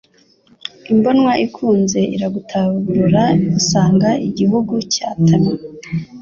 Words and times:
Imbonwa 0.91 1.31
ikunze 1.45 1.99
iragutabarura 2.15 3.23
Usanga 3.59 4.09
igihugu 4.27 4.73
cyatamye, 4.93 5.55